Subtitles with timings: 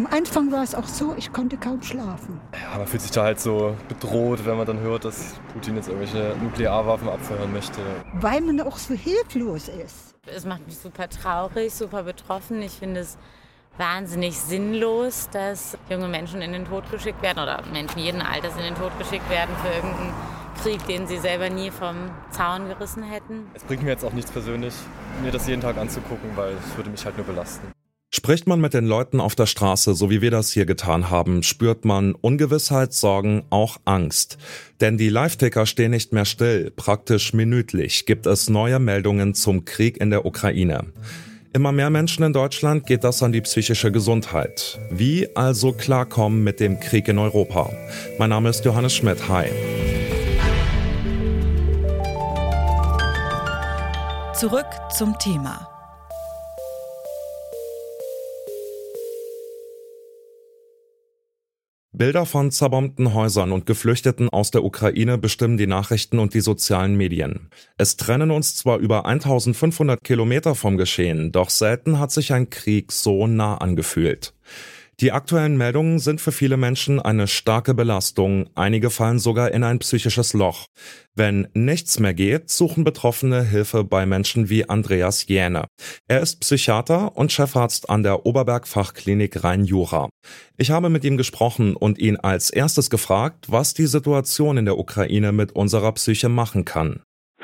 [0.00, 2.40] Am Anfang war es auch so, ich konnte kaum schlafen.
[2.54, 5.88] Ja, man fühlt sich da halt so bedroht, wenn man dann hört, dass Putin jetzt
[5.88, 7.82] irgendwelche Nuklearwaffen abfeuern möchte.
[8.14, 10.14] Weil man auch so hilflos ist.
[10.24, 12.62] Es macht mich super traurig, super betroffen.
[12.62, 13.18] Ich finde es
[13.76, 18.62] wahnsinnig sinnlos, dass junge Menschen in den Tod geschickt werden oder Menschen jeden Alters in
[18.62, 20.14] den Tod geschickt werden für irgendeinen
[20.62, 21.96] Krieg, den sie selber nie vom
[22.30, 23.50] Zaun gerissen hätten.
[23.52, 24.72] Es bringt mir jetzt auch nichts persönlich,
[25.22, 27.70] mir das jeden Tag anzugucken, weil es würde mich halt nur belasten.
[28.20, 31.42] Spricht man mit den Leuten auf der Straße, so wie wir das hier getan haben,
[31.42, 34.36] spürt man Ungewissheit, Sorgen, auch Angst.
[34.82, 36.70] Denn die Live-Ticker stehen nicht mehr still.
[36.70, 40.92] Praktisch minütlich gibt es neue Meldungen zum Krieg in der Ukraine.
[41.54, 44.78] Immer mehr Menschen in Deutschland geht das an die psychische Gesundheit.
[44.90, 47.70] Wie also klarkommen mit dem Krieg in Europa?
[48.18, 49.30] Mein Name ist Johannes Schmidt.
[49.30, 49.46] Hi.
[54.34, 55.69] Zurück zum Thema.
[62.00, 66.96] Bilder von zerbombten Häusern und Geflüchteten aus der Ukraine bestimmen die Nachrichten und die sozialen
[66.96, 67.50] Medien.
[67.76, 72.90] Es trennen uns zwar über 1500 Kilometer vom Geschehen, doch selten hat sich ein Krieg
[72.90, 74.32] so nah angefühlt.
[75.00, 79.78] Die aktuellen Meldungen sind für viele Menschen eine starke Belastung, einige fallen sogar in ein
[79.78, 80.66] psychisches Loch.
[81.16, 85.64] Wenn nichts mehr geht, suchen Betroffene Hilfe bei Menschen wie Andreas Jäne.
[86.06, 90.10] Er ist Psychiater und Chefarzt an der Oberberg Fachklinik Rhein-Jura.
[90.58, 94.76] Ich habe mit ihm gesprochen und ihn als erstes gefragt, was die Situation in der
[94.76, 97.00] Ukraine mit unserer Psyche machen kann.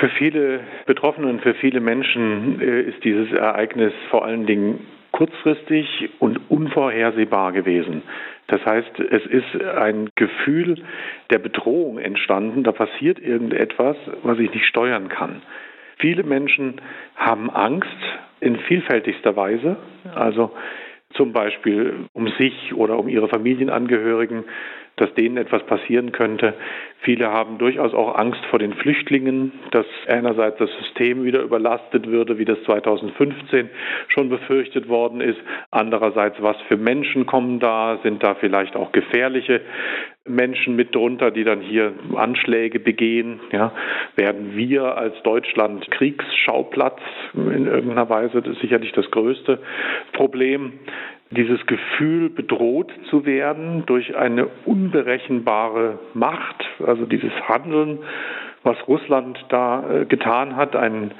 [0.00, 4.80] Für viele Betroffene und für viele Menschen äh, ist dieses Ereignis vor allen Dingen
[5.18, 8.02] kurzfristig und unvorhersehbar gewesen.
[8.46, 10.76] Das heißt, es ist ein Gefühl
[11.30, 15.42] der Bedrohung entstanden, da passiert irgendetwas, was ich nicht steuern kann.
[15.98, 16.80] Viele Menschen
[17.16, 17.88] haben Angst
[18.38, 19.76] in vielfältigster Weise,
[20.14, 20.52] also
[21.14, 24.44] zum Beispiel um sich oder um ihre Familienangehörigen,
[25.00, 26.54] dass denen etwas passieren könnte.
[27.00, 32.38] Viele haben durchaus auch Angst vor den Flüchtlingen, dass einerseits das System wieder überlastet würde,
[32.38, 33.70] wie das 2015
[34.08, 35.38] schon befürchtet worden ist.
[35.70, 37.98] Andererseits, was für Menschen kommen da?
[38.02, 39.60] Sind da vielleicht auch gefährliche
[40.26, 43.40] Menschen mit drunter, die dann hier Anschläge begehen?
[43.52, 43.72] Ja,
[44.16, 47.00] werden wir als Deutschland Kriegsschauplatz
[47.34, 48.42] in irgendeiner Weise?
[48.42, 49.58] Das ist sicherlich das größte
[50.12, 50.72] Problem
[51.30, 57.98] dieses Gefühl, bedroht zu werden durch eine unberechenbare Macht, also dieses Handeln,
[58.62, 61.12] was Russland da äh, getan hat, einen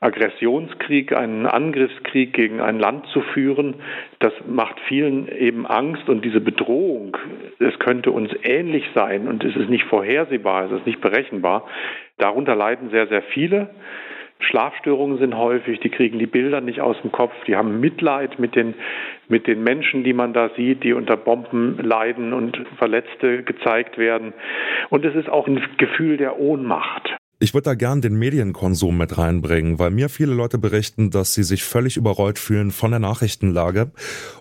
[0.00, 3.74] Aggressionskrieg, einen Angriffskrieg gegen ein Land zu führen,
[4.20, 7.16] das macht vielen eben Angst und diese Bedrohung,
[7.58, 11.66] es könnte uns ähnlich sein und es ist nicht vorhersehbar, es ist nicht berechenbar.
[12.16, 13.70] Darunter leiden sehr, sehr viele.
[14.40, 18.54] Schlafstörungen sind häufig, die kriegen die Bilder nicht aus dem Kopf, die haben Mitleid mit
[18.54, 18.74] den,
[19.28, 24.32] mit den Menschen, die man da sieht, die unter Bomben leiden und Verletzte gezeigt werden.
[24.90, 27.17] Und es ist auch ein Gefühl der Ohnmacht.
[27.40, 31.44] Ich würde da gern den Medienkonsum mit reinbringen, weil mir viele Leute berichten, dass sie
[31.44, 33.92] sich völlig überrollt fühlen von der Nachrichtenlage.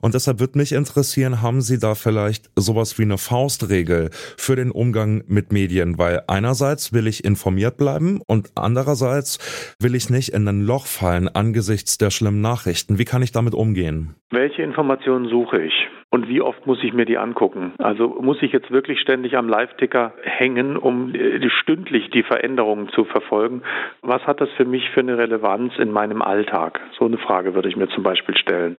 [0.01, 4.71] Und deshalb würde mich interessieren, haben Sie da vielleicht sowas wie eine Faustregel für den
[4.71, 5.99] Umgang mit Medien?
[5.99, 11.27] Weil einerseits will ich informiert bleiben und andererseits will ich nicht in ein Loch fallen
[11.27, 12.97] angesichts der schlimmen Nachrichten.
[12.97, 14.15] Wie kann ich damit umgehen?
[14.31, 15.73] Welche Informationen suche ich?
[16.09, 17.73] Und wie oft muss ich mir die angucken?
[17.79, 23.03] Also muss ich jetzt wirklich ständig am Live-Ticker hängen, um äh, stündlich die Veränderungen zu
[23.03, 23.61] verfolgen?
[24.01, 26.79] Was hat das für mich für eine Relevanz in meinem Alltag?
[26.97, 28.77] So eine Frage würde ich mir zum Beispiel stellen.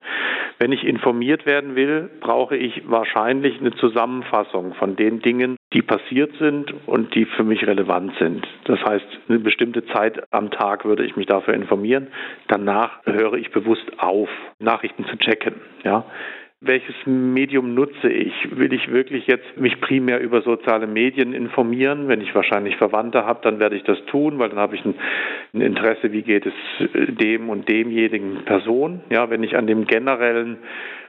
[0.57, 6.31] Wenn ich informiert werden will, brauche ich wahrscheinlich eine Zusammenfassung von den Dingen, die passiert
[6.39, 8.47] sind und die für mich relevant sind.
[8.63, 12.07] Das heißt, eine bestimmte Zeit am Tag würde ich mich dafür informieren.
[12.47, 15.55] Danach höre ich bewusst auf, Nachrichten zu checken.
[15.83, 16.05] Ja
[16.59, 18.33] welches Medium nutze ich?
[18.49, 22.07] Will ich wirklich jetzt mich primär über soziale Medien informieren?
[22.07, 24.95] Wenn ich wahrscheinlich Verwandte habe, dann werde ich das tun, weil dann habe ich ein,
[25.53, 26.53] Interesse, wie geht es
[26.93, 29.01] dem und demjenigen Person.
[29.09, 30.57] Ja, wenn ich an dem generellen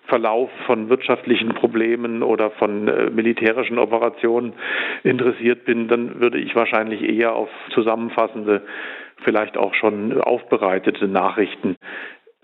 [0.07, 4.55] Verlauf von wirtschaftlichen Problemen oder von äh, militärischen Operationen
[5.03, 8.63] interessiert bin, dann würde ich wahrscheinlich eher auf zusammenfassende,
[9.23, 11.77] vielleicht auch schon aufbereitete Nachrichten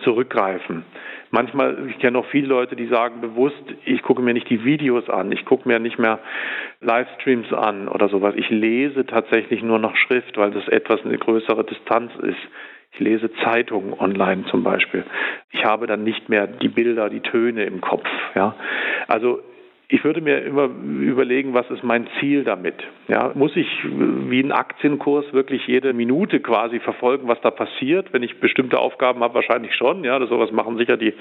[0.05, 0.85] zurückgreifen.
[1.31, 5.11] Manchmal, ich kenne auch viele Leute, die sagen bewusst, ich gucke mir nicht die Videos
[5.11, 6.21] an, ich gucke mir nicht mehr
[6.81, 8.35] Livestreams an oder sowas.
[8.37, 12.39] Ich lese tatsächlich nur noch Schrift, weil das etwas eine größere Distanz ist.
[12.93, 15.03] Ich lese Zeitungen online zum Beispiel.
[15.51, 18.07] Ich habe dann nicht mehr die Bilder, die Töne im Kopf.
[18.37, 18.55] Ja,
[19.09, 19.41] also
[19.95, 22.75] ich würde mir immer überlegen, was ist mein Ziel damit?
[23.07, 28.13] Ja, muss ich wie ein Aktienkurs wirklich jede Minute quasi verfolgen, was da passiert?
[28.13, 30.03] Wenn ich bestimmte Aufgaben habe, wahrscheinlich schon.
[30.03, 31.15] Ja, das sowas machen sicher die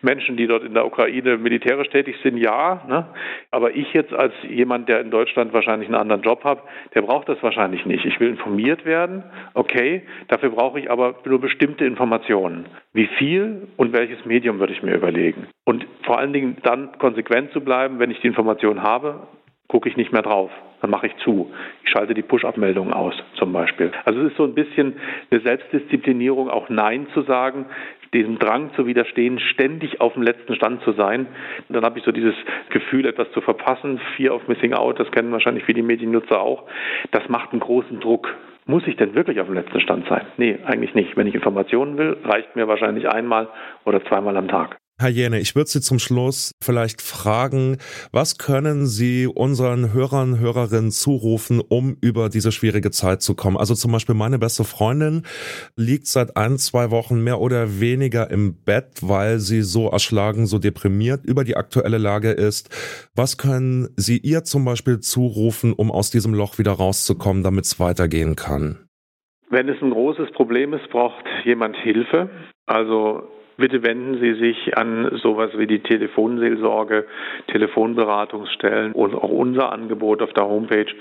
[0.00, 2.80] Menschen, die dort in der Ukraine militärisch tätig sind, ja.
[2.88, 3.06] Ne?
[3.50, 6.62] Aber ich jetzt als jemand, der in Deutschland wahrscheinlich einen anderen Job hat,
[6.94, 8.06] der braucht das wahrscheinlich nicht.
[8.06, 10.04] Ich will informiert werden, okay.
[10.28, 12.64] Dafür brauche ich aber nur bestimmte Informationen.
[12.94, 15.48] Wie viel und welches Medium würde ich mir überlegen?
[15.68, 19.26] Und vor allen Dingen dann konsequent zu bleiben, wenn ich die Information habe,
[19.68, 20.50] gucke ich nicht mehr drauf.
[20.80, 21.50] Dann mache ich zu.
[21.84, 23.90] Ich schalte die Push-Abmeldungen aus, zum Beispiel.
[24.04, 24.94] Also es ist so ein bisschen
[25.30, 27.66] eine Selbstdisziplinierung, auch Nein zu sagen,
[28.12, 31.26] diesem Drang zu widerstehen, ständig auf dem letzten Stand zu sein.
[31.68, 32.34] Und dann habe ich so dieses
[32.70, 34.00] Gefühl, etwas zu verpassen.
[34.16, 36.64] Fear of Missing Out, das kennen wahrscheinlich viele Mediennutzer auch.
[37.10, 38.34] Das macht einen großen Druck.
[38.66, 40.26] Muss ich denn wirklich auf dem letzten Stand sein?
[40.38, 41.16] Nee, eigentlich nicht.
[41.16, 43.48] Wenn ich Informationen will, reicht mir wahrscheinlich einmal
[43.84, 44.76] oder zweimal am Tag.
[44.98, 47.76] Herr Jene, ich würde Sie zum Schluss vielleicht fragen,
[48.12, 53.58] was können Sie unseren Hörern, Hörerinnen zurufen, um über diese schwierige Zeit zu kommen?
[53.58, 55.24] Also zum Beispiel meine beste Freundin
[55.76, 60.58] liegt seit ein, zwei Wochen mehr oder weniger im Bett, weil sie so erschlagen, so
[60.58, 62.70] deprimiert über die aktuelle Lage ist.
[63.14, 67.78] Was können Sie ihr zum Beispiel zurufen, um aus diesem Loch wieder rauszukommen, damit es
[67.78, 68.78] weitergehen kann?
[69.50, 72.30] Wenn es ein großes Problem ist, braucht jemand Hilfe.
[72.66, 77.06] Also bitte wenden Sie sich an sowas wie die Telefonseelsorge,
[77.48, 80.92] Telefonberatungsstellen und auch unser Angebot auf der Homepage.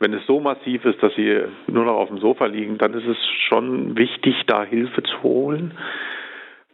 [0.00, 3.06] Wenn es so massiv ist, dass Sie nur noch auf dem Sofa liegen, dann ist
[3.06, 3.16] es
[3.48, 5.72] schon wichtig, da Hilfe zu holen.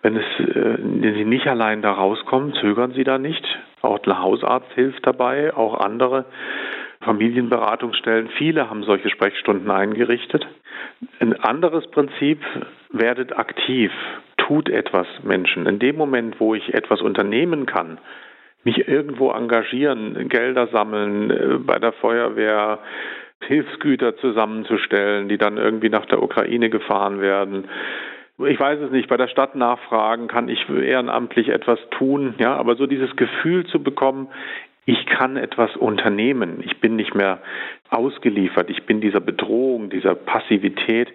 [0.02, 3.44] Wenn, es, äh, wenn Sie nicht allein da rauskommen, zögern Sie da nicht.
[3.82, 6.24] Auch der Hausarzt hilft dabei, auch andere
[7.02, 8.28] Familienberatungsstellen.
[8.36, 10.46] Viele haben solche Sprechstunden eingerichtet.
[11.18, 12.40] Ein anderes Prinzip,
[12.92, 13.92] werdet aktiv
[14.36, 15.66] tut etwas Menschen.
[15.66, 17.98] In dem Moment, wo ich etwas unternehmen kann,
[18.64, 22.80] mich irgendwo engagieren, Gelder sammeln, äh, bei der Feuerwehr
[23.42, 27.68] Hilfsgüter zusammenzustellen, die dann irgendwie nach der Ukraine gefahren werden.
[28.38, 32.76] Ich weiß es nicht, bei der Stadt nachfragen, kann ich ehrenamtlich etwas tun, ja, aber
[32.76, 34.28] so dieses Gefühl zu bekommen,
[34.90, 36.64] ich kann etwas unternehmen.
[36.64, 37.38] Ich bin nicht mehr
[37.90, 38.70] ausgeliefert.
[38.70, 41.08] Ich bin dieser Bedrohung, dieser Passivität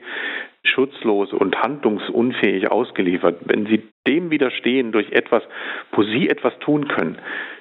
[0.63, 3.41] schutzlos und handlungsunfähig ausgeliefert.
[3.43, 5.43] Wenn Sie dem widerstehen durch etwas,
[5.91, 7.17] wo Sie etwas tun können,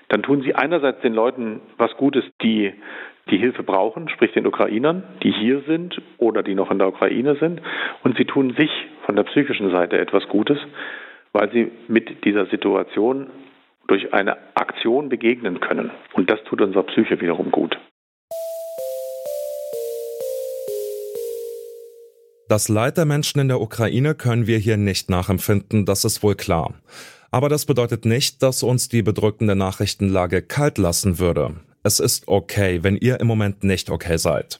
[0.08, 2.72] dann tun Sie einerseits den Leuten was Gutes, die
[3.30, 7.34] die Hilfe brauchen, sprich den Ukrainern, die hier sind oder die noch in der Ukraine
[7.36, 7.60] sind,
[8.04, 8.70] und Sie tun sich
[9.04, 10.58] von der psychischen Seite etwas Gutes,
[11.32, 13.26] weil Sie mit dieser Situation
[13.88, 15.90] durch eine Aktion begegnen können.
[16.14, 17.76] Und das tut unserer Psyche wiederum gut.
[22.48, 26.34] Das Leid der Menschen in der Ukraine können wir hier nicht nachempfinden, das ist wohl
[26.34, 26.74] klar.
[27.30, 31.56] Aber das bedeutet nicht, dass uns die bedrückende Nachrichtenlage kalt lassen würde.
[31.82, 34.58] Es ist okay, wenn ihr im Moment nicht okay seid.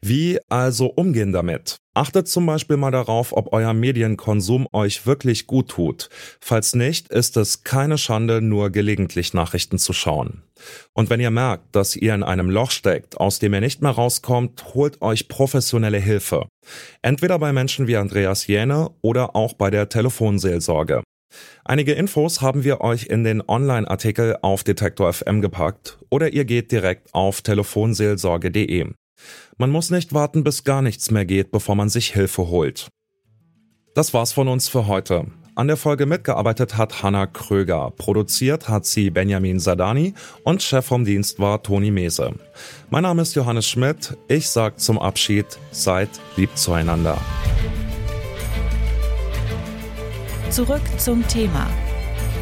[0.00, 1.76] Wie also umgehen damit?
[2.00, 6.08] Achtet zum Beispiel mal darauf, ob euer Medienkonsum euch wirklich gut tut.
[6.40, 10.42] Falls nicht, ist es keine Schande, nur gelegentlich Nachrichten zu schauen.
[10.94, 13.90] Und wenn ihr merkt, dass ihr in einem Loch steckt, aus dem ihr nicht mehr
[13.90, 16.46] rauskommt, holt euch professionelle Hilfe.
[17.02, 21.02] Entweder bei Menschen wie Andreas Jäne oder auch bei der Telefonseelsorge.
[21.66, 26.72] Einige Infos haben wir euch in den Online-Artikel auf Detektor FM gepackt oder ihr geht
[26.72, 28.86] direkt auf telefonseelsorge.de.
[29.56, 32.88] Man muss nicht warten, bis gar nichts mehr geht, bevor man sich Hilfe holt.
[33.94, 35.26] Das war's von uns für heute.
[35.56, 40.14] An der Folge mitgearbeitet hat Hanna Kröger, produziert hat sie Benjamin Sadani
[40.44, 42.32] und Chef vom Dienst war Toni Mese.
[42.88, 47.18] Mein Name ist Johannes Schmidt, ich sag zum Abschied, seid lieb zueinander.
[50.50, 51.68] Zurück zum Thema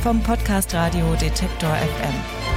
[0.02, 2.47] vom Podcast Radio Detektor FM.